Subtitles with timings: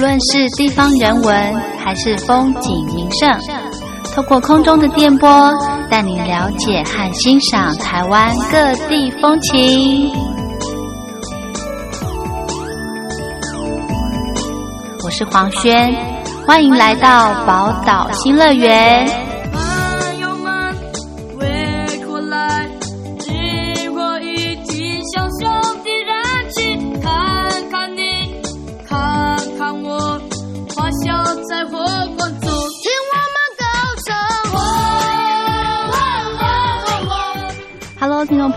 [0.00, 3.30] 论是地方人文还是风景名胜，
[4.14, 5.52] 透过空中的电波，
[5.90, 10.10] 带你了解和欣赏台湾各地风情。
[15.04, 15.94] 我是黄轩，
[16.46, 19.29] 欢迎来到宝岛新乐园。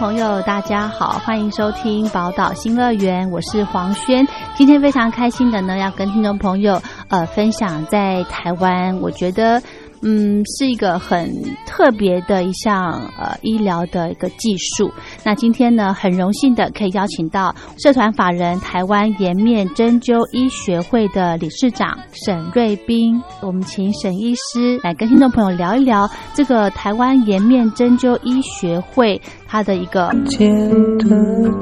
[0.04, 4.28] 朋友，大家好，欢迎收听宝岛新乐园，我是黄轩。
[4.54, 9.62] 今天非常开心的呢，要跟听众朋友呃分享在台湾，我觉得。
[10.04, 11.34] 嗯，是一个很
[11.66, 14.92] 特别的一项呃医疗的一个技术。
[15.24, 23.22] 那今天呢，很荣幸的可以邀请到社团法人台湾颜面针灸医学会的理事长沈瑞斌。
[23.42, 30.10] 我们请沈医师来跟听众朋友聊一聊这个台湾颜面针灸医学会它的一个。
[30.10, 30.38] 的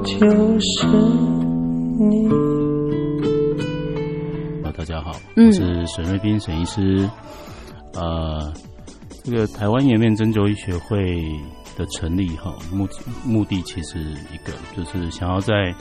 [0.04, 0.88] 就是
[2.00, 2.28] 你
[4.64, 7.08] 大家好，我是沈瑞斌沈医师。
[7.94, 8.54] 呃，
[9.24, 11.22] 这个台湾颜面针灸医学会
[11.78, 12.88] 的成立哈，目
[13.24, 15.74] 目的其实一个就是想要在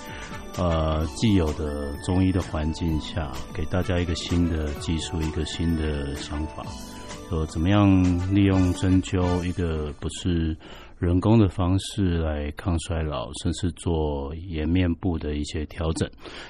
[0.58, 6.64] 呃既有的中医的环境下，给大家一个新的技术，一个新的想法，
[7.28, 10.56] 说怎么样利用针灸一个不是。
[11.00, 16.06] 人工的方式来抗衰老，甚至做颜面部的一些调整。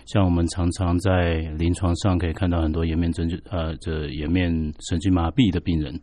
[0.07, 4.51] 像我们常常在临床上可以看到很多颜面针灸，呃，这颜面
[4.89, 5.95] 神经麻痹的病人。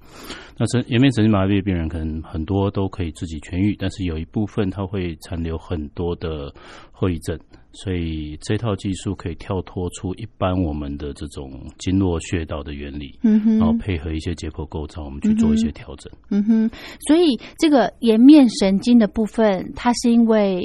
[0.57, 6.53] 那神颜面神经麻痹的病人可能很多都可以自己痊愈，但是有一部分他会残留很多的
[6.99, 7.37] 后遗症。
[7.73, 16.11] 所以这套技术可以跳脱出一般我们的这种经络穴道的原理，嗯哼，然后配合一些解剖构造，我们去做一些调整。
[16.31, 16.71] 嗯哼，
[17.01, 20.59] 所以这个颜面神经的部分，它是因为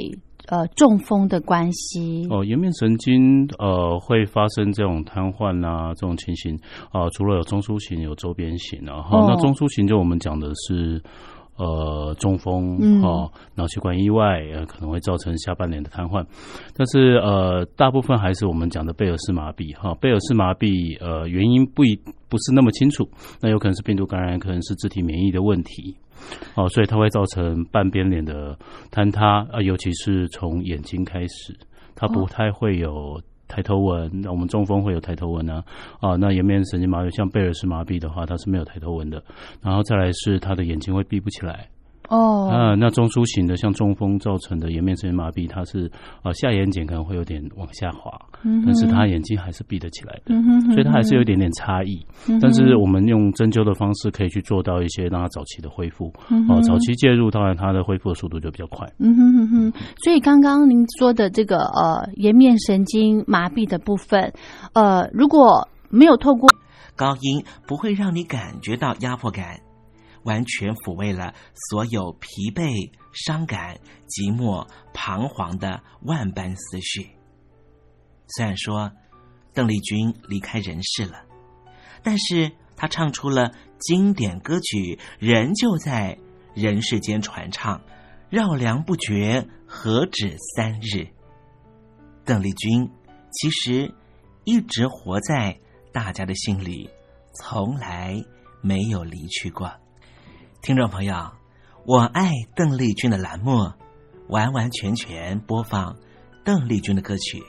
[0.47, 2.25] 呃中风的关系。
[2.31, 6.57] 哦，颜面神经呃会发生这种瘫痪啊，这种情形
[6.91, 9.03] 啊，除了有中枢型，有周边型啊。
[9.03, 10.99] 哈，那中枢型就我们讲的是。
[11.55, 16.25] 呃，中风哦，脑血管意外呃，可能会造成下半年的瘫痪，
[16.75, 19.93] 但是呃，大部分还是我们讲的贝尔氏麻痹哈。
[20.01, 21.95] 贝尔氏麻痹呃，原因不一
[22.27, 23.07] 不是那么清楚，
[23.39, 25.95] 那有可能是病毒感染，可能是自体免疫的问题
[26.55, 28.57] 哦，所以它会造成半边脸的
[28.91, 31.55] 坍塌啊，尤其是从眼睛开始，
[31.95, 33.21] 它不太会有。
[33.47, 35.63] 抬头纹，那我们中风会有抬头纹呢？
[35.99, 39.23] 啊，那颜面神经麻痹，像贝尔氏麻痹的话，它是没有抬头纹的。
[39.61, 41.69] 然后再来是他的眼睛会闭不起来。
[42.13, 45.91] 哦，啊，那中枢型的像中风造成的颜面神经麻痹，它是
[46.21, 48.11] 啊下眼睑可能会有点往下滑，
[48.65, 50.35] 但是他眼睛还是闭得起来的，
[50.73, 52.05] 所以它还是有一点点差异。
[52.39, 56.13] 但是我们用针灸的方式可以去做到一些让它早期的恢复。
[56.47, 58.87] 哦，早期介入，当然它的恢复的速度就比较快。
[58.99, 59.73] 嗯哼哼哼。
[60.03, 64.31] 所以刚刚您说的这个呃颜面神经麻痹的部分，
[64.73, 66.47] 呃如果没有透过
[66.95, 69.57] 高音，不会让你感觉到压迫感。
[70.23, 71.33] 完全抚慰了
[71.69, 77.09] 所有疲惫、伤感、寂寞、彷徨的万般思绪。
[78.27, 78.91] 虽然说
[79.53, 81.25] 邓丽君离开人世了，
[82.01, 86.17] 但是她唱出了经典歌曲，仍旧在
[86.55, 87.81] 人世间传唱，
[88.29, 91.07] 绕梁不绝，何止三日？
[92.25, 92.89] 邓丽君
[93.31, 93.93] 其实
[94.45, 95.59] 一直活在
[95.91, 96.89] 大家的心里，
[97.35, 98.15] 从来
[98.61, 99.71] 没有离去过。
[100.63, 101.13] 听众朋友，
[101.85, 103.73] 我爱邓丽君的栏目，
[104.29, 105.97] 完完全全播放
[106.45, 107.43] 邓丽君的歌曲。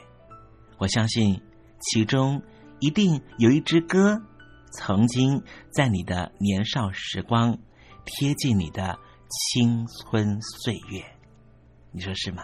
[0.78, 1.40] 我相信
[1.78, 2.42] 其中
[2.80, 4.20] 一定有一支歌，
[4.72, 7.56] 曾经在你的年少时光
[8.04, 8.98] 贴近你的
[9.28, 11.04] 青春岁月，
[11.92, 12.42] 你说是吗？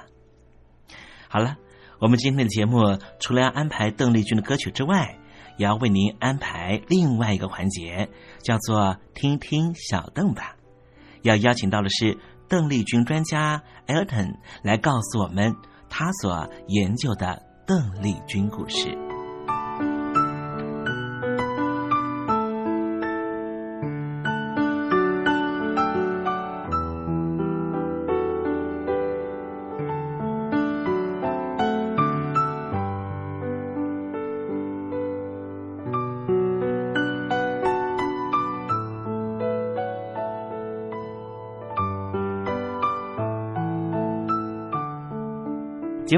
[1.28, 1.56] 好了，
[1.98, 5.18] 我们今天的节目除了要安排邓丽君的歌曲之外，
[5.56, 8.08] 也要为您安排另外一个环节，
[8.40, 10.54] 叫做“听听小邓吧”。
[11.22, 12.16] 要邀请到的是
[12.48, 15.54] 邓丽君专家 Elton 来告诉我们
[15.88, 19.09] 他所研究的邓丽君故事。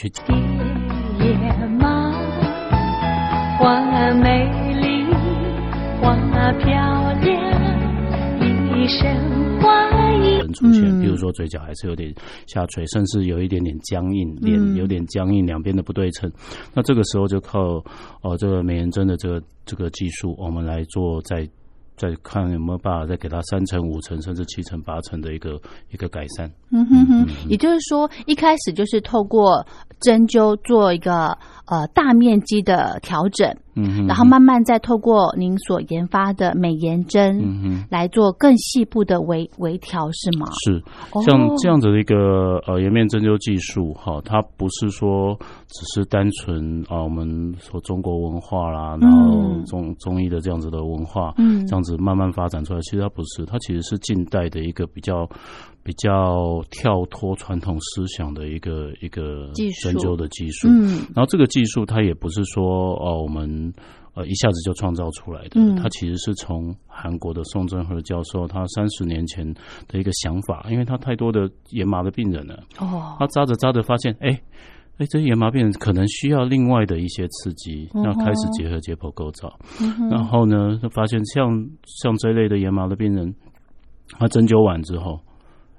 [0.00, 0.08] 去。
[0.08, 0.34] 蝶
[1.26, 2.10] 野忙，
[3.58, 4.48] 花美
[4.80, 5.04] 丽，
[6.00, 6.16] 花
[6.52, 7.28] 漂亮，
[8.74, 9.90] 一身花
[10.24, 10.40] 衣。
[10.54, 12.14] 出现，比如说嘴角还是有点
[12.46, 16.32] 下垂，甚至有一点点僵硬，脸有点僵硬，两边的不对称。
[16.74, 17.84] 那这个时候就靠
[18.22, 21.46] 哦这个美颜针的这个这个技术，我们来做在。
[22.00, 25.60] 再看有没有办法再给他三层、五层，甚至七层、八层的一个
[25.90, 26.50] 一个改善。
[26.70, 29.62] 嗯哼哼，也就是说，一开始就是透过
[30.00, 31.36] 针灸做一个
[31.66, 37.40] 呃大面积的调整，嗯，然后慢慢再透过您所研发的美颜针，
[37.90, 40.46] 来做更细部的微微调，是吗？
[40.64, 40.82] 是，
[41.24, 45.36] 像这样子的一个呃颜面针灸技术，哈，它不是说
[45.68, 51.90] 只是单纯啊，我们说中国文化啦，然后中中医的这样子的文化，嗯，这样子。
[52.00, 55.28] 慢慢发展出来，其实它不是，它其实是近代的一个比较
[55.82, 59.50] 比较跳脱传统思想的一个一个
[59.82, 60.68] 针灸的技术。
[60.68, 63.72] 嗯，然后这个技术它也不是说哦，我们
[64.14, 69.46] 呃一下子就创造出来的，它其实是从韩国的宋振和教授他三十年前
[69.88, 74.40] 的一个想法，因为他太多的炎麻的病人了，哦，他扎着扎着发现，哎。
[74.98, 79.58] 哎，这些炎麻病人可能需要另外的一些刺激，那开始结合解剖构造，
[80.10, 83.34] 然后呢，发现像像这类的炎麻的病人，
[84.18, 85.18] 他针灸完之后，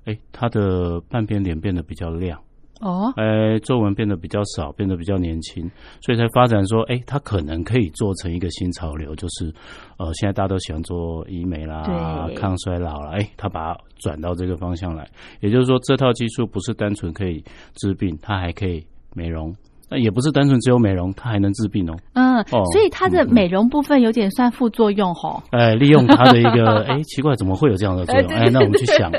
[0.05, 2.39] 哎，他的半边脸变得比较亮，
[2.79, 5.69] 哦，哎，皱纹变得比较少，变得比较年轻，
[6.01, 9.53] 所以才发展说，哎，他可能可以做成一个新潮流，就是
[9.97, 15.09] 呃，现在大家都喜欢做医美啦，抗衰老啦，哎，他把它转到这个方向来，
[15.39, 17.43] 也就是说，这套技术不是单纯可以
[17.75, 18.85] 治病，它还可以。
[19.13, 19.53] 美容，
[19.91, 21.93] 那也不是单纯只有美容，它还能治病哦。
[22.13, 25.43] 嗯，所以它的美容部分有点算副作用哈。
[25.51, 28.31] 哎，利用它的一个，哎，奇怪，怎么会有这样的作用？
[28.31, 29.11] 哎，那我们去想，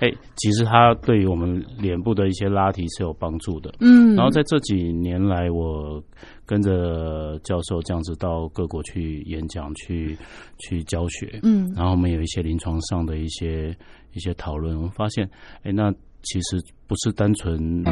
[0.00, 3.72] 哎，其实它对于我们脸部的一些拉提是有帮助的。
[3.78, 6.02] 嗯，然后在这几年来，我
[6.44, 10.18] 跟着教授这样子到各国去演讲、去
[10.58, 11.38] 去教学。
[11.44, 13.68] 嗯，然后我们有一些临床上的一些
[14.12, 15.24] 一些讨论，我们发现，
[15.62, 15.92] 哎，那。
[16.22, 17.84] 其实不是单纯。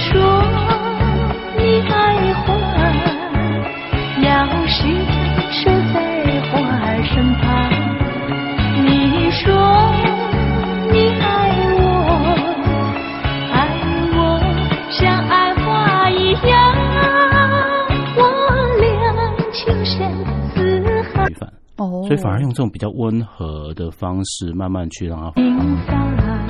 [0.00, 0.08] 说
[1.58, 2.48] 你爱花，
[4.22, 4.26] 要
[4.66, 4.78] 是
[5.52, 5.96] 守在
[6.48, 7.44] 花儿身旁。
[8.82, 8.88] 你
[9.30, 9.44] 说
[10.90, 11.24] 你爱
[11.76, 11.78] 我，
[13.52, 13.54] 爱
[14.16, 14.18] 我
[14.90, 14.98] 像
[15.28, 16.58] 爱花一样，
[18.16, 18.18] 我
[18.80, 18.82] 俩
[19.52, 20.24] 情深
[20.54, 20.58] 似
[21.12, 21.28] 海。
[21.76, 26.49] 所以反而用这种比较温和的方式，慢慢去让它。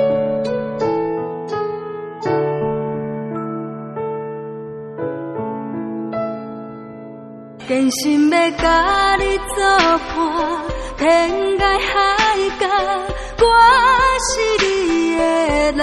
[7.71, 9.63] 真心要甲你作
[10.13, 10.19] 伴，
[10.97, 11.95] 天涯海
[12.59, 12.67] 角，
[13.39, 13.45] 我
[14.27, 15.21] 是你的
[15.71, 15.81] 人，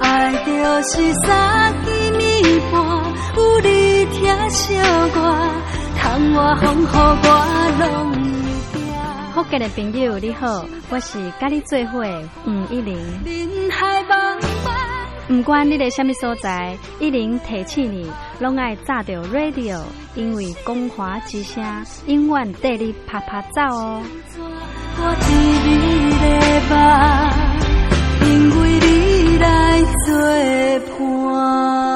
[0.00, 0.04] 爱
[0.44, 0.52] 就
[0.82, 0.92] 是
[1.24, 1.88] 三更
[2.20, 2.74] 暝半，
[3.38, 4.68] 有你听小
[5.14, 5.16] 歌，
[5.98, 7.26] 窗外风雨我
[7.80, 8.16] 拢会
[8.78, 8.84] 惊。
[9.32, 12.04] 福建的朋友你好，我是甲你做伙
[12.44, 12.94] 黄一玲。
[13.24, 14.38] 人海茫
[15.28, 15.36] 茫。
[15.36, 19.80] 不管你在什么所在，一零提起你，拢爱炸掉 radio，
[20.14, 21.62] 因为光华之声
[22.06, 24.02] 永远带你啪啪走哦。
[24.98, 25.14] 我
[28.24, 28.26] 因
[28.60, 30.14] 为你来做
[30.98, 31.95] 伴。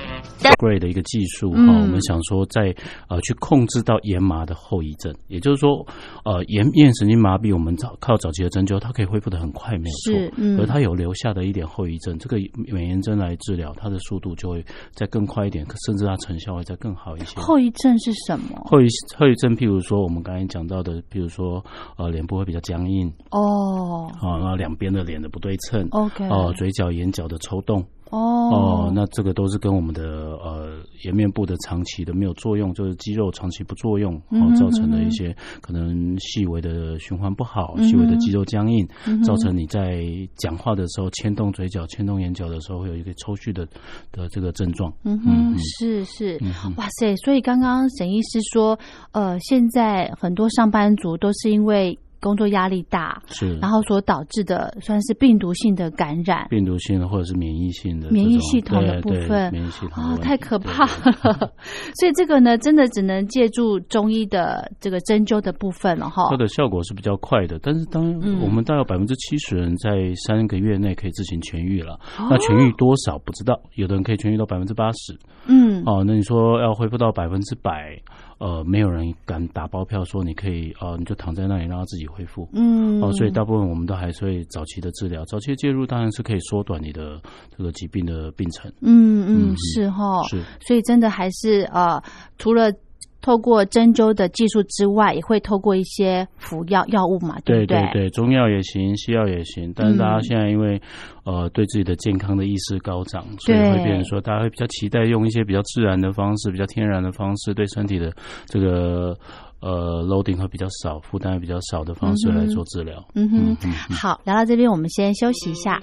[0.57, 2.75] Great 的一个技术哈，我们想说在
[3.07, 5.85] 呃去控制到炎麻的后遗症，也就是说
[6.23, 9.95] 呃炎炎神经麻痹，我们早靠早期的针灸，它可以恢复的很快，没有
[10.27, 10.33] 错。
[10.37, 17.39] 嗯，而它有留下的一点后遗症，这个美颜针来治疗，它的速度就会再更快一点，甚至它成效会再更好一些。
[17.39, 18.61] 后遗症是什么？
[18.65, 21.63] 后遗后遗症，譬如说我们刚才讲到的，譬如说
[21.97, 27.85] 呃脸部会比较僵硬哦，啊，然后两边的脸的不对称，OK，哦，嘴角眼角的抽动。
[28.11, 38.85] 哦，那这个都是跟我们的呃颜面部的长期的没有作用，就是肌肉长期不作用，然后造成的一些可能细微的循环不好，细微的肌肉僵硬，
[39.23, 40.03] 造成你在
[40.35, 43.65] 讲话的时候牵动嘴角、牵动眼角的时候，会有一个抽搐的
[44.11, 44.93] 的这个症状。
[45.03, 46.37] 嗯哼，是是，
[46.75, 47.15] 哇塞！
[47.15, 48.77] 所以刚刚沈医师说，
[49.13, 51.97] 呃，现在很多上班族都是因为。
[52.21, 61.51] 工作压力大，是，然后所导致的算是病毒性的感染，病毒性的或者是免疫性的免疫系统的部分，免疫系统啊，太可怕了。
[61.99, 66.27] 所以这个呢，真的只能借助中医的这个针灸的部分了哈。
[66.29, 77.99] 它的效果是比较快的，但是当我们大概百分之七十人在三个月内可以自行痊愈了，那痊愈多少不知道，有的人可以痊愈到百分之八十，嗯，哦，那你说要恢复到百分之百？
[78.41, 82.49] 呃，没有人敢打包票说你可以，呃，你就躺在那里让它自己恢复。
[82.53, 87.21] 嗯，哦，所以大部分我们都还是会早期的治疗，早期的介入当然是可以缩短你的
[87.55, 88.71] 这个疾病的病程。
[88.81, 92.01] 嗯嗯，是哈，是，所以真的还是呃，
[92.39, 92.73] 除了。
[93.21, 97.77] 透过针灸的技术之外，也会透过一些服药药物嘛，对不对？
[97.77, 99.71] 对对对，中药也行，西药也行。
[99.75, 100.81] 但是大家现在因为
[101.23, 108.11] 呃对自己的健康的意识高涨，所以会变成说，大家会比较期待用一些比较自然的方式、比较天然的方式，对身体的
[108.45, 109.15] 这个
[109.61, 113.03] 呃 loading 会比较少、负担比较少的方式来做治疗。
[113.13, 113.55] 嗯哼，
[113.91, 115.79] 好，聊到这边，我们先休息一下。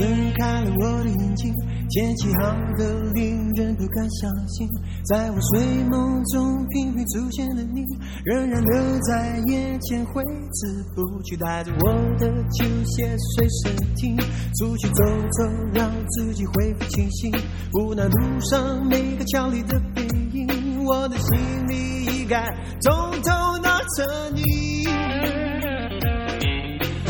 [0.00, 1.54] 睁开了我的眼睛
[1.90, 4.66] 天气好的令人不敢相信，
[5.04, 7.84] 在我睡梦中频频出现的你，
[8.24, 14.16] 仍然留在眼前挥之不去，带着我的球鞋随身听，
[14.56, 17.30] 出去走走，让自己恢复清醒。
[17.74, 20.02] 无奈路上每个俏丽的背
[20.32, 21.38] 影，我的心
[21.68, 22.40] 里已该
[22.82, 24.40] 偷偷拿着你。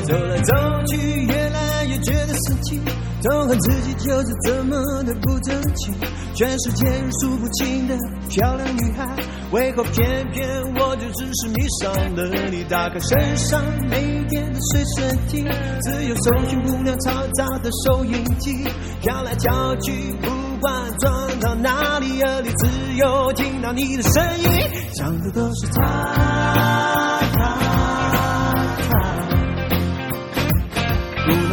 [0.02, 0.54] 走来走
[0.86, 2.80] 去，越来越觉得生气。
[3.22, 5.92] 痛恨自己就是这么的不争气，
[6.34, 6.86] 全世界
[7.20, 7.94] 数不清的
[8.30, 9.06] 漂亮女孩，
[9.52, 12.64] 为何偏偏我就只是迷上了你？
[12.64, 15.44] 打开身上没电的随身听，
[15.82, 18.64] 只有搜寻不了嘈杂的收音机，
[19.02, 20.30] 跳来跳去，不
[20.62, 24.48] 管转到哪里，耳里只有听到你的声音，
[24.94, 27.69] 想的都是他，他，他，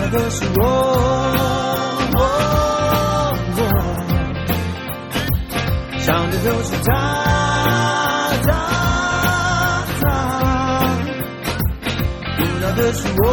[0.10, 0.64] 的是我。
[6.00, 6.92] 想的都是他，
[8.46, 8.50] 他，
[10.02, 10.06] 他，
[12.40, 13.26] 无奈的是我。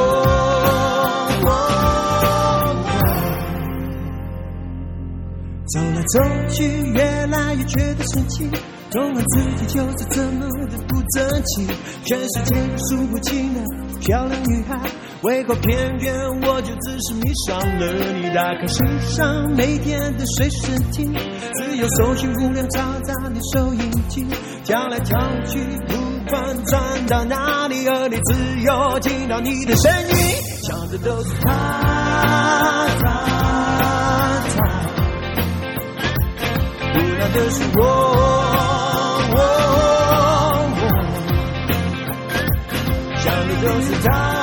[5.68, 6.18] 走来走
[6.50, 6.58] 去，
[6.92, 8.50] 越来越觉得生气，
[8.90, 11.66] 痛恨自己就是这么的不争气，
[12.04, 13.60] 全世界数不清的
[14.00, 14.78] 漂亮女孩。
[15.24, 17.86] 为何偏偏我就只是迷上了
[18.20, 18.28] 你？
[18.34, 24.26] 打开身上每天的随身听，自由搜寻无聊嘈杂你收音机，
[24.64, 25.94] 跳来跳去，不
[26.28, 30.16] 管转到哪里，而你自由听到你的声音，
[30.62, 31.52] 想的都是他。
[33.00, 33.24] 他
[37.18, 37.82] 他的是我，
[39.32, 39.38] 我，
[40.76, 40.86] 我，
[43.16, 44.33] 想的都是他。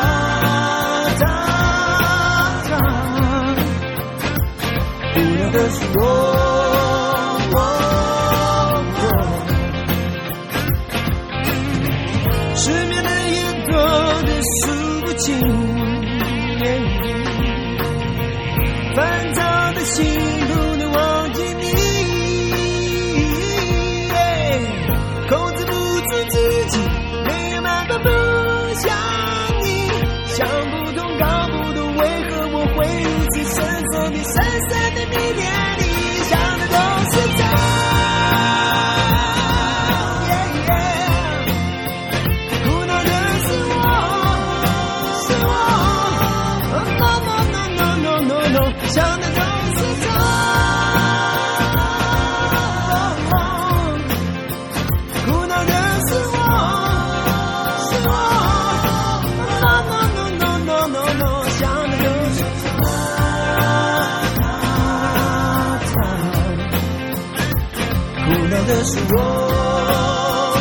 [68.68, 69.18] 的是我，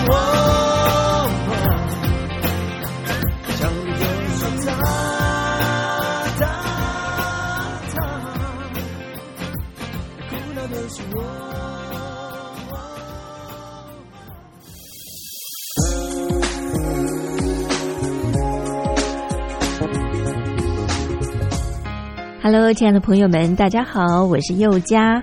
[0.09, 0.13] 我，
[3.57, 4.05] 想的就
[4.37, 4.69] 是他，
[6.39, 6.43] 他，
[7.95, 7.99] 他，
[10.29, 11.17] 苦恼的是我。
[22.43, 25.23] Hello，亲爱的朋友们，大家好，我是佑佳。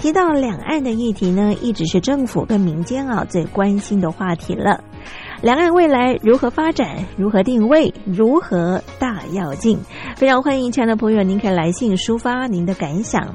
[0.00, 4.82] 提到两岸的议题呢，一直是政府跟民间啊最关心的话题了。
[5.42, 7.04] 两岸未来如何发展？
[7.16, 7.92] 如何定位？
[8.04, 9.78] 如何大要进？
[10.16, 13.34] 非常欢迎亲爱的朋友，您可以来信抒发您的感想。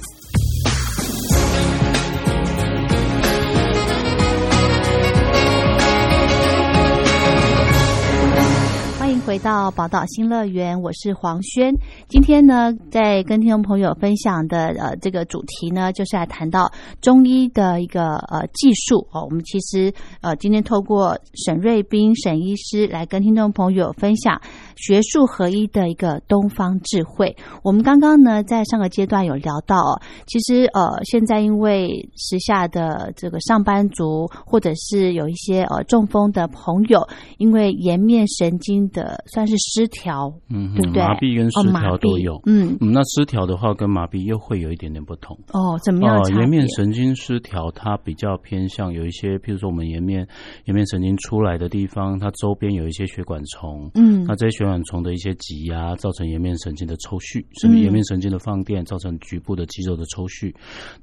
[9.25, 11.73] 回到宝岛新乐园，我是黄轩。
[12.09, 19.23] 今天呢，在跟听众朋友分享的呃这个主题呢，就是来谈到中医的一个呃技术哦。
[19.23, 24.41] 我们其实呃今天透过沈瑞斌沈医师来跟听众朋友分享
[24.75, 27.35] 学术合一的一个东方智慧。
[27.63, 37.07] 我们刚刚呢在上个阶段有聊到哦，其实呃现在因为时下的这个上班族或者是有一些呃中风的朋友，
[37.37, 41.03] 因为颜面神经的算是失调，嗯，对不对？
[41.03, 42.41] 麻痹跟失调都有。
[42.45, 45.37] 嗯嗯，那失调的话跟麻痹又会有一点点不同。
[45.53, 46.17] 哦，怎么样？
[46.17, 50.27] 哦，颜面神经失调，它比较偏向有一些，譬如说我们颜面
[50.65, 60.53] 颜面神经出来的地方，它周边有一些血管虫，嗯，那这些血管虫的一些挤压，造成颜面神经的抽搐，甚至颜面神经的放电，造成局部的肌肉的抽搐。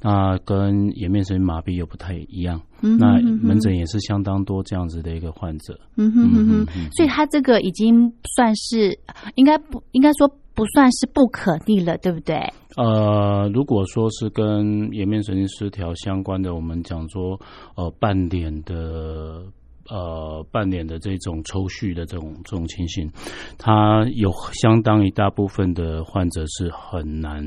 [0.01, 2.61] 那跟颜面神经麻痹又不太一样。
[2.81, 5.77] 那门诊也是相当多这样子的一个患者。
[5.97, 8.97] 嗯哼哼哼，所以他这个已经算是
[9.35, 12.37] 应该不应该说不算是不可逆了，对不对？
[12.77, 17.41] 呃，如果说是跟颜面神经失调相关的，我们讲说
[17.75, 19.43] 呃半脸的
[19.89, 23.11] 呃半脸的这种抽蓄的这种这种情形，
[23.59, 27.43] 它有相当一大部分的患者是很难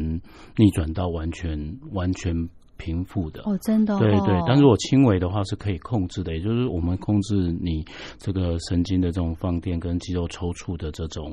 [0.57, 2.49] 逆转到完全完全。
[2.77, 7.85] 平复的哦，真的对对，但如果轻微的话是可以控制的，也就是我们控制你
[8.17, 11.31] 这个神经的这种放电跟肌肉抽搐的这种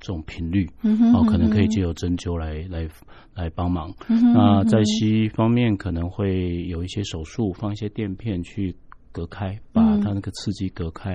[0.00, 0.66] 这种频率，
[1.12, 2.88] 哦，可能可以借由针灸来来
[3.34, 3.92] 来帮忙。
[4.08, 8.74] 那在西医方面，可能会有一些手术，放一些垫片去。
[9.16, 11.14] 隔开，把它那个刺激隔开，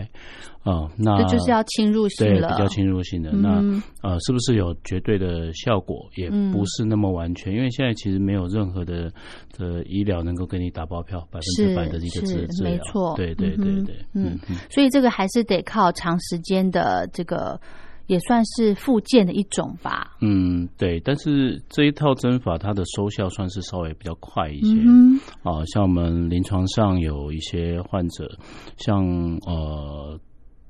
[0.63, 3.31] 啊，那这就是要侵入性了，比较侵入性的。
[3.31, 3.61] 那
[4.01, 6.09] 呃，是不是有绝对的效果？
[6.15, 9.11] 也不是那么完全，因为现在其实没有任何的
[9.55, 14.39] 的医疗能够给你打包票百分之百的一个治治疗，没错，对对对对，嗯，
[14.71, 17.61] 所以这个还是得靠长时间的这个。
[18.07, 20.17] 也算是复健的一种吧。
[20.19, 24.73] 嗯，对，但是这一套针法它的收效算是稍微比较快一些。
[24.85, 28.30] 嗯，啊，像我们临床上有一些患者，
[28.77, 29.04] 像
[29.45, 30.19] 呃，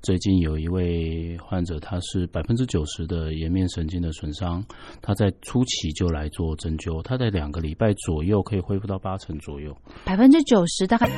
[0.01, 4.63] 最近有一位患者，他是百分之九十的颜面神经的损伤，
[5.01, 9.75] 他在初期就来做针灸，他在两个礼拜左右可以恢复到八成左右。
[10.05, 11.09] 百分之九十大概。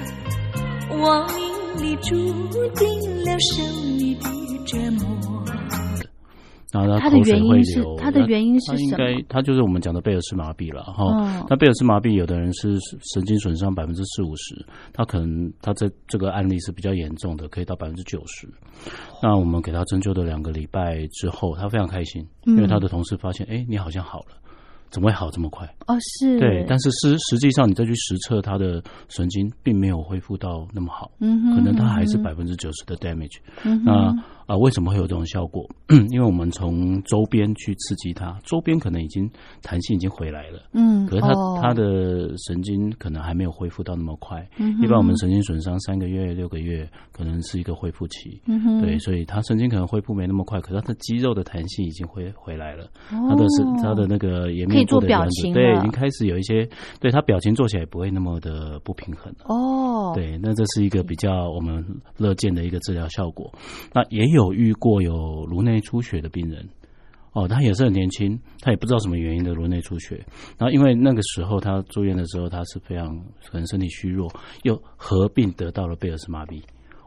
[0.90, 1.26] 我
[1.78, 2.16] 命里注
[2.76, 2.88] 定
[3.24, 5.83] 了生你的折磨。
[6.82, 8.80] 然后他的原因是他的原因是什么？
[8.82, 11.46] 应该他就是我们讲的贝尔氏麻痹了哈。
[11.48, 12.78] 那贝尔氏麻痹，有的人是
[13.14, 18.48] 神经损伤百分之四五十，他可能他这这个案例是比较严重的，可以到百分之九十。
[19.22, 24.38] 那我们给他针灸的两个礼拜之后，他非常开心，因为他的同事发现，哎，你好像好了。
[24.90, 25.66] 怎么会好这么快？
[25.88, 33.40] 哦，是对，但是实实际上你再去实测他的神经，并没有恢复到那么好，嗯，可能他还是百分之九十的 damage。
[33.84, 35.68] 那啊，为什么会有这种效果？
[36.10, 39.30] 因为我们从周边去刺激它，周边可能已经
[39.62, 44.46] 弹性已经回来了，嗯，可是它它的神经可能还没有恢复到那么快。
[44.58, 56.68] 嗯，一般我们神经损伤三个月、六个月可能是一个恢复期，嗯哼，对，所以它神经可能恢复没那么快，可是它的肌肉的弹性已经回回来了，它的是它的那个颜面做的表情，对，已经开始有一些，
[57.00, 61.86] 对它表情做起来不会那么的不平衡哦，对，那这是一个比较我们
[62.18, 63.50] 乐见的一个治疗效果，
[63.94, 64.33] 那也。
[64.34, 66.68] 有遇过有颅内出血的病人，
[67.32, 70.16] 哦，他也是很年轻，他也不知道什么原因的颅内出血，
[70.58, 73.18] 然后因为那个时候他住院的时候，他是非常
[73.50, 74.30] 可能身体虚弱，
[74.64, 76.62] 又合并得到了贝尔斯麻痹。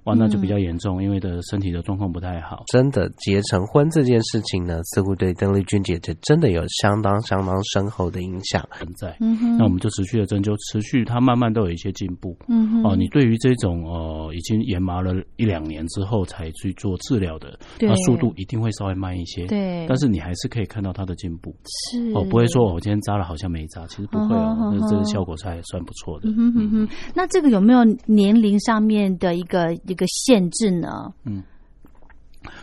[0.06, 2.62] 哇，那就比较严重，因为的身体的状况不太好。
[2.72, 9.16] 真的结成婚这件事情呢，似乎对邓丽君姐姐真的有相当相当深厚的影响存在。
[9.20, 12.36] 嗯哼，那我们就持续的针灸，持续它慢慢都有一些进步。
[12.48, 19.46] 嗯哼，哦，你对于这种呃已经研麻了一两年之后才去做治疗的，那速度一定会稍微慢一些。
[19.46, 21.52] 对，但是你还是可以看到它的进步。
[21.90, 26.28] 是哦，不会说我今天扎了好像没扎，其实不会哦，那这个效果是还算不错的。
[26.28, 30.70] 嗯哼哼哼，那这个有没有年龄上面的一个一个限制？
[30.70, 31.42] 呢，嗯，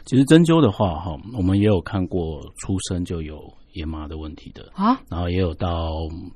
[0.05, 3.41] 其实针灸的话，哈，我们也有看过出生就有
[3.73, 4.71] 爷麻的问题的。
[4.73, 5.91] 啊，然后也有到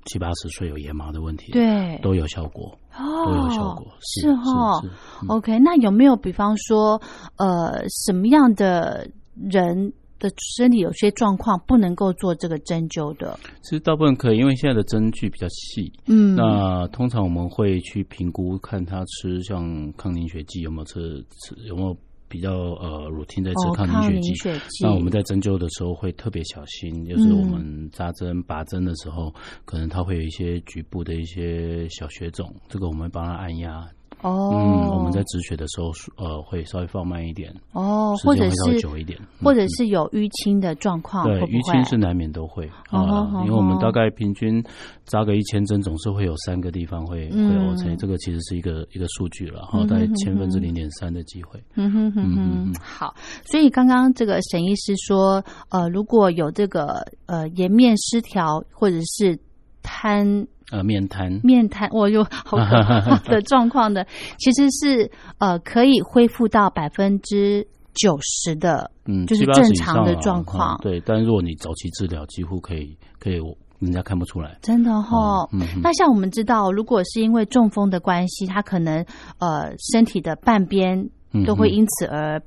[0.06, 4.82] 七八十岁有爷麻的问题，对，都有效果，哦，都有效果，是哈
[5.28, 7.00] ，OK，那有没有比方说，
[7.38, 13.40] 呃，什么样的人的身体有些状况不能够做这个针灸的？
[13.62, 21.96] 其实大部分可以，因为现在的针具比较细，嗯，那通常我们会去评估，看他吃像抗凝血剂有没有吃吃有没有。
[22.30, 33.88] 比较呃，routine 在吃抗凝血剂，那我们在针灸的时候会特别小心，就是我们扎针拔针的时候，可能它会有一些局部的一些小血肿，这个我们会帮他按压。
[34.22, 44.64] 哦，嗯，我们在止血的时候，呃，会稍微放慢一点，哦，或者是久一点，或者是有淤青的状况，对，淤青是难免都会啊，因为我们大概平均
[45.06, 51.64] 扎个一千针，总是会有三个地方会会 O 成这个其实是一个一个数据了，哈，大概千分之零点三的机会。
[51.76, 53.14] 嗯哼哼哼，好，
[53.46, 59.38] 所以刚刚这个沈医师说，呃，如果有这个呃颜面失调或者是
[59.84, 60.48] 瘫。
[60.72, 64.06] 呃，面瘫，面瘫，我有好可怕 的状况的，
[64.38, 73.40] 其实是呃可以恢复到百分之九十的嗯，就是正常的状况嗯对，但如果你早期治疗，几乎可以可以
[73.80, 74.58] 人家看不出来。
[74.62, 79.06] 真的哈、嗯嗯那像我们知道，如果是因为中风的关系，他可能
[79.40, 81.10] 呃身体的半边
[81.46, 82.42] 都会因此而。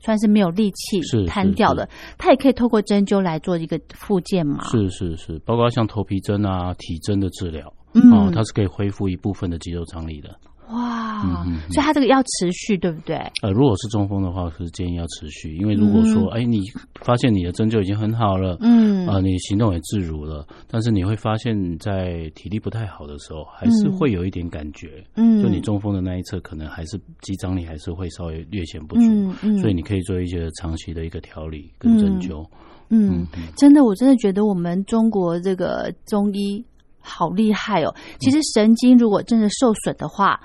[0.00, 4.64] 算是没有力气是瘫掉的，他也可以透过针灸来做一个复健嘛？
[4.64, 10.30] 是是是，包括像头皮针啊、体针的治疗，嗯哦，它是可以恢复一部分的肌肉张力的。
[10.70, 11.22] 哇，
[11.70, 13.16] 所以他这个要持续，对不对？
[13.42, 16.60] 呃，如果是中风的话，是建议要持续，因为如果说，哎、你
[17.02, 19.06] 发现你的针灸已经很好了，嗯。
[19.06, 25.40] 啊、你行动也自如了，但是你会发现在体力不太好的时候，还是会有一点感觉，嗯。
[25.40, 29.58] 就你中风的那一侧，可能还是肌张力还是会稍微略显不足，嗯嗯。
[29.58, 32.44] 所以你可以做一些长期的一个调理跟针灸。
[32.88, 33.26] 嗯，
[33.56, 36.64] 真的，我真的觉得我们中国这个中医
[37.06, 37.94] 好厉害哦。
[38.18, 40.40] 其实神经如果真的受损的话，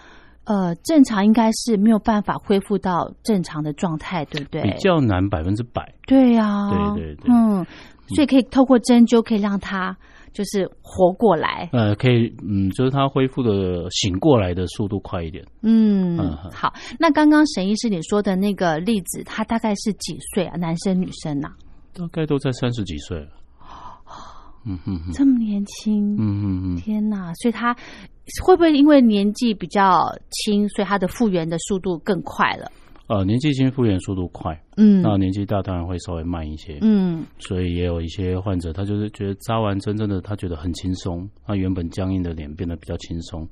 [0.46, 4.62] 呃，正常应该是没有办法恢复到正常的状态，对不对？
[4.62, 7.66] 比较难百分之百，对呀、对对对嗯，
[8.16, 9.96] 所以可以透过针灸，可以让他
[10.34, 11.70] 就是活过来。
[11.74, 15.46] 呃，可以，嗯，就是它恢复的醒过来的速度快一点。
[15.62, 16.74] 嗯嗯，好。
[17.00, 20.58] 那刚刚沈医师你说的那个例子，他大概是几岁啊？
[20.58, 21.50] 男生女生呐、
[21.94, 23.28] 大概都在三十几岁了。
[24.66, 27.34] 嗯哼哼，这么年轻，嗯哼哼，天哪！
[27.36, 27.74] 所以他
[28.44, 32.72] 会不会因为年纪比较轻，所以他的复原的速度更快了？
[33.08, 43.48] 呃，年纪轻复原速度快，嗯那年纪大当然会稍微慢一些，嗯所以也有一些患者，他就是觉得扎完针真的他觉得很轻松，他原本僵硬的脸变得比较轻松，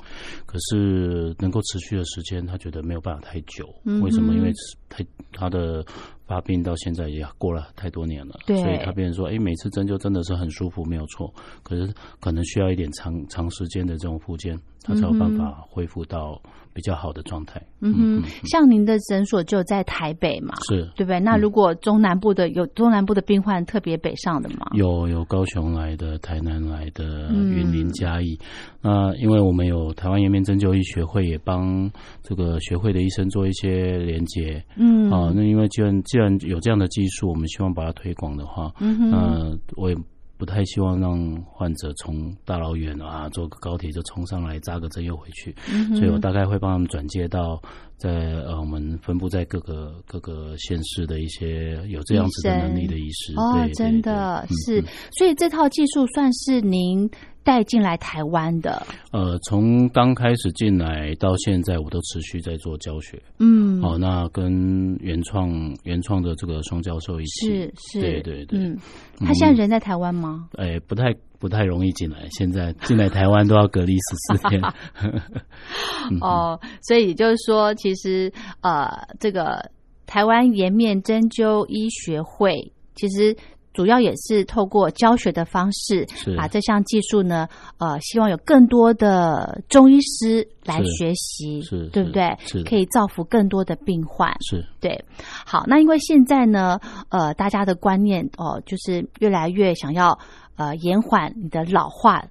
[0.45, 3.67] 可是能够持续的时间，他觉得没有办法太久。
[3.85, 4.33] 嗯为什么？
[4.33, 4.51] 因为
[4.87, 5.85] 太他的
[6.25, 11.31] 发病到现在也过了太多年了，对所以他变成说，哎，每次针灸真的是很舒服，没有错，
[11.63, 16.41] 可是可能需要一点长长时间的这种复健，他才有办法恢复到
[16.73, 17.61] 比较好的状态。
[17.81, 21.18] 嗯哼，像您的诊所就在台北嘛，是对不对？
[21.19, 24.67] 那如果中南部的有中南部的病患特别北上的吗？
[24.73, 28.37] 有有高雄来的、台南来的、嗯云林、嘉义。
[28.81, 31.91] 那因为我们有台湾颜面针灸医学会，也帮
[32.23, 34.63] 这个学会的医生做一些连接。
[34.77, 39.95] 嗯啊，那因为既然既然有这样的技术，我们希望把它推广的话，嗯我也
[40.39, 47.61] 不太希望让患者从大老远啊坐个高铁就冲上来扎个针又回去，嗯所以我大概会帮他们转接到
[47.97, 48.09] 在
[48.45, 53.33] 呃我们分布在各个各个县市的一些有这样子的能力的医师。
[53.35, 54.13] 哦对，真对。
[54.13, 57.09] 的嗯是，所以这套技术算是您
[57.49, 58.85] 带进来台湾的。
[59.11, 63.19] 呃，从刚开始进来到现在，我都持续在做教学。
[63.39, 65.49] 嗯，好、那跟原创
[65.83, 68.77] 原创的这个双教授一起，是是，对对对，嗯，
[69.17, 70.47] 他现在人在台湾吗？
[70.57, 74.61] 哎、不太不太容易进来，现在进来台湾都要隔离十四天。
[76.11, 78.31] 嗯哦，所以就是说，其实
[78.61, 79.71] 呃，这个
[80.05, 83.35] 台湾颜面针灸医学会其实。
[83.79, 91.61] 主要也是透过教学的方式，把这项技术呢，呃，希望有更多的中医师来学习，
[91.93, 92.35] 对不对？
[92.39, 92.61] 是。
[92.63, 94.29] 可以造福更多的病患。
[94.41, 94.65] 是。
[94.81, 95.01] 对，
[95.45, 100.19] 好，那因为现在呢，呃，大家的观念哦、就是越来越想要
[100.57, 102.21] 呃延缓你的老化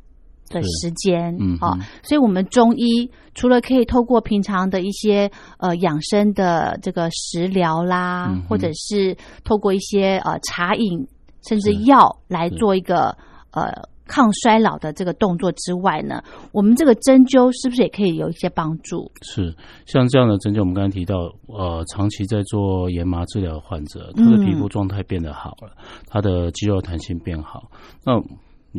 [0.51, 11.09] 的时间，哦嗯哦，所以我们中医除了可以透过平常的一些呃养生的这个食疗啦，嗯或者是透过一些呃茶饮
[11.47, 13.17] 甚至药来做一个
[13.51, 13.73] 呃
[14.07, 16.23] 抗衰老的这个动作之外呢，
[16.53, 19.11] 我们这个针灸是不是也可以有一些帮助？
[19.23, 19.55] 是，
[19.87, 25.73] 像这样的针灸，我们刚才提到，呃，长期在做研麻治疗的患者，他的皮肤状态变得好了，
[26.07, 27.71] 他的肌肉弹性变好，
[28.05, 28.21] 那。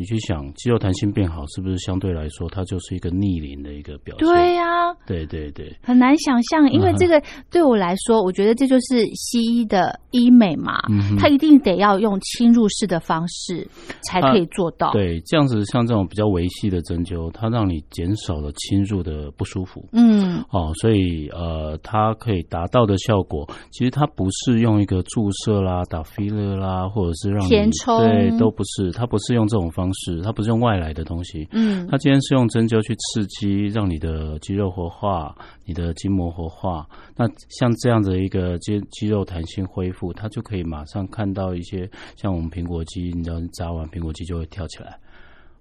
[0.00, 4.26] 你去想，肌肉弹性变好，是不是相对来说，它就是一个逆龄的一个表现？
[4.26, 4.64] 对呀、
[5.06, 13.68] 对对对，很难想象，因为这个对我来说，我觉得这就是西医的医美嘛，嗯它一定得要用侵入式的方式
[14.02, 14.90] 才可以做到。
[14.92, 19.84] 对，这样子像这种比较维系的针灸，它让你减少了侵入的不舒服。
[19.92, 36.86] 嗯哦，所以呃，它可以达到的效果，其实它不是用一个注射啦、打 filler 啦，或者是让你填充对，都不是，它不是用这种方式，它不是用外来的东西，嗯它今天是用针灸去刺激，让你的肌肉活化，你的筋膜活化。
[37.16, 44.98] 那像这样的一个肌肌肉弹性恢复，它就可以马上看到一些像我们苹果肌，你知道扎完苹果肌就会跳起来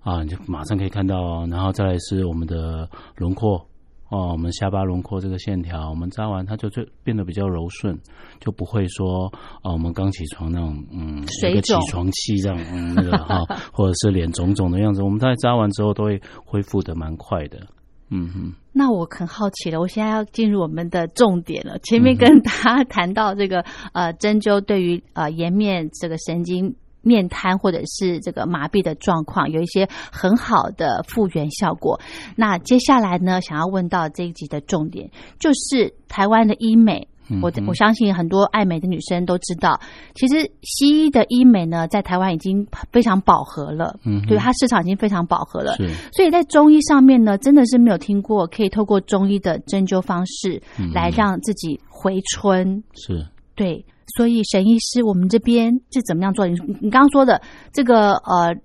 [0.02, 1.48] 啊，你就马上可以看到哦。
[1.50, 3.66] 然后再来是我们的轮廓。
[4.10, 7.98] 哦，我们下巴轮廓这个线条，我们扎完它就就变得比较柔顺，
[8.40, 17.60] 就不会说啊，我们刚起床那种嗯，水一个起肿床气这样，嗯，那个哈，或者是脸肿肿的样子，我们在扎完之后都会恢复的蛮快的。
[18.10, 18.54] 嗯哼。
[18.72, 21.78] 那我很好奇了，我现在要进入我们的重点了。
[21.80, 32.00] 前面跟大家谈到这个呃针灸对于呃颜面这个神经面瘫或者是这个麻痹的状况有一些很好的复原效果。
[32.36, 35.10] 那接下来呢，想要问到这一集的重点
[35.40, 37.08] 就是台湾的医美。
[37.44, 39.80] 我我相信很多爱美的女生都知道，
[40.16, 45.76] 其实西医的医美呢，在台湾已经非常饱和了，嗯，对，它市场已经非常饱和了，
[46.12, 50.60] 所以在中医上面呢，真的是没有听过可以透过中医的针灸方式
[50.92, 53.24] 来让自己回春，是。
[53.54, 53.86] 对，
[54.18, 56.48] 所以沈医师，我们这边是怎么样做？
[56.48, 57.42] 你你刚刚说的
[57.72, 58.56] 这个呃，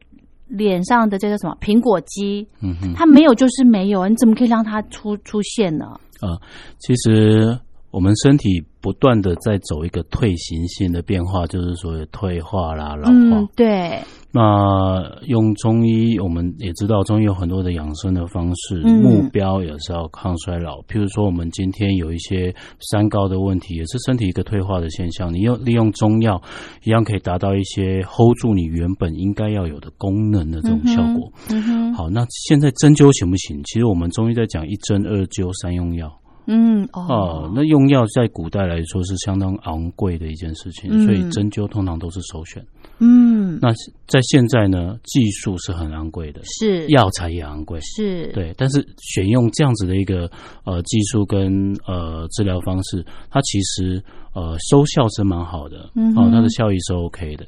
[0.48, 5.86] 脸上的这个什么苹果肌，嗯哼，它没有就是没有，你怎么可以让它出出现呢？
[6.20, 6.38] 啊，
[6.78, 7.58] 其实。
[7.94, 13.48] 我们身体不断的在走一个退行性的变化，就是所谓退化啦、老化。
[13.54, 14.02] 对。
[14.32, 20.80] 那用中医，我们也知道中医有很多的养生的方式，目标也是要抗衰老。
[20.88, 22.52] 譬如说，我们今天有一些
[22.90, 25.32] 三高的问题，也是身体一个退化的现象。
[25.32, 26.42] 你用利用中药，
[26.82, 31.32] 一样可以达到一些 hold 住你原本应该要有的功能的这种效果。
[31.50, 33.62] 嗯好，那现在针灸行不行？
[33.62, 36.12] 其实我们中医在讲一针二灸三用药。
[36.46, 42.64] 嗯哦，那用药在古代来说是相当昂贵的一件事情，所以针灸通常都是首选。
[42.98, 43.72] 嗯，那
[44.06, 48.54] 在现在呢，技术是很昂贵的，是药材也昂贵，是对。
[48.56, 50.30] 但是选用这样子的一个
[50.64, 54.02] 呃技术跟呃治疗方式，它其实
[54.34, 57.46] 呃收效是蛮好的，嗯哦，它的效益是 OK 的。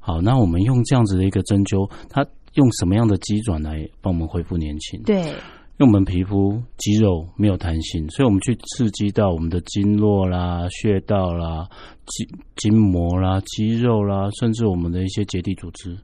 [0.00, 5.02] 好，那我们用这样子的一个针灸，它用什么样的机转来帮我们恢复年轻？
[5.02, 5.32] 对。
[5.76, 11.68] 因为我们皮肤肌肉没有弹性，所以我们去刺激到我们的经络啦、穴道啦、
[12.06, 15.96] 筋筋膜啦、肌肉啦，甚至我们的一些结缔组织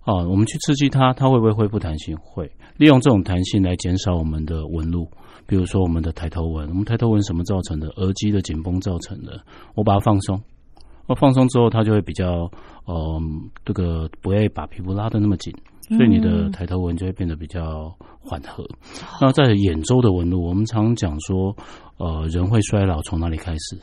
[0.00, 2.16] 啊，我们去刺激它，它会不会恢复弹性？
[2.16, 2.50] 会。
[2.76, 5.08] 利用这种弹性来减少我们的纹路，
[5.46, 7.86] 比如说我们的抬头纹，我们抬头纹什么造成的？
[7.90, 9.40] 额肌的紧绷造成的。
[9.76, 10.42] 我把它放松，
[11.06, 12.50] 我放松之后，它就会比较
[12.84, 13.22] 呃，
[13.64, 15.54] 这个不会把皮肤拉得那么紧。
[15.88, 18.64] 所以你的抬头纹就会变得比较缓和。
[19.20, 21.54] 那在眼周的纹路，我们常讲说，
[21.98, 23.78] 呃，人会衰老从哪里开始？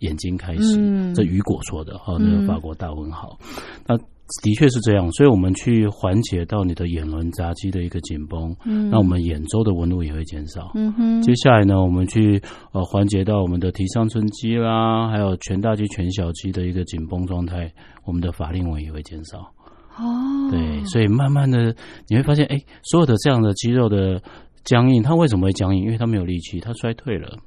[0.00, 1.14] 眼睛开始。
[1.14, 3.38] 这雨果说的哈，那个法国大文豪。
[3.86, 3.96] 那
[4.42, 5.08] 的确是这样。
[5.12, 8.52] 所以我们去缓解到你的眼轮匝肌的一个紧绷，
[8.90, 10.72] 那我们眼周的纹路也会减少。
[10.74, 11.22] 嗯哼。
[11.22, 12.42] 接下来呢，我们去
[12.72, 17.72] 呃缓解到我们的提上唇肌啦，还有全大肌、全小肌的一个紧绷状态，
[18.04, 19.52] 我们的法令纹也会减少。
[19.98, 21.74] 哦，对，所以慢慢的
[22.08, 24.22] 你会发现，哎，所有的这样的肌肉的
[24.64, 25.84] 僵硬，它为什么会僵硬？
[25.84, 27.38] 因为它没有力气，它衰退了。